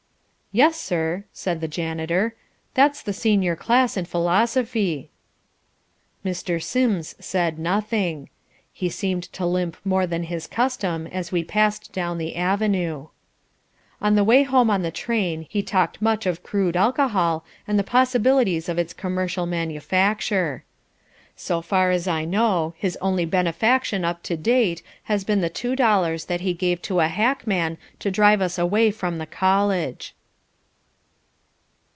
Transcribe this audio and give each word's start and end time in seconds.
"Yes, 0.53 0.75
sir," 0.77 1.23
said 1.31 1.61
the 1.61 1.69
janitor. 1.69 2.35
"That's 2.73 3.01
the 3.01 3.13
Senior 3.13 3.55
Class 3.55 3.95
in 3.95 4.03
Philosophy." 4.03 5.09
Mr. 6.25 6.61
Sims 6.61 7.15
said 7.21 7.57
nothing. 7.57 8.29
He 8.73 8.89
seemed 8.89 9.23
to 9.31 9.45
limp 9.45 9.77
more 9.85 10.05
than 10.05 10.23
his 10.23 10.47
custom 10.47 11.07
as 11.07 11.31
we 11.31 11.45
passed 11.45 11.93
down 11.93 12.17
the 12.17 12.35
avenue. 12.35 13.07
On 14.01 14.15
the 14.15 14.25
way 14.25 14.43
home 14.43 14.69
on 14.69 14.81
the 14.81 14.91
train 14.91 15.47
he 15.49 15.63
talked 15.63 16.01
much 16.01 16.25
of 16.25 16.43
crude 16.43 16.75
alcohol 16.75 17.45
and 17.65 17.79
the 17.79 17.81
possibilities 17.81 18.67
of 18.67 18.77
its 18.77 18.91
commercial 18.91 19.45
manufacture. 19.45 20.65
So 21.33 21.61
far 21.61 21.91
as 21.91 22.09
I 22.09 22.25
know, 22.25 22.73
his 22.77 22.97
only 22.99 23.23
benefaction 23.23 24.03
up 24.03 24.21
to 24.23 24.35
date 24.35 24.83
has 25.03 25.23
been 25.23 25.39
the 25.39 25.49
two 25.49 25.77
dollars 25.77 26.25
that 26.25 26.41
he 26.41 26.51
gave 26.53 26.81
to 26.81 26.99
a 26.99 27.07
hackman 27.07 27.77
to 27.99 28.11
drive 28.11 28.41
us 28.41 28.57
away 28.59 28.91
from 28.91 29.17
the 29.17 29.25
college. 29.25 30.13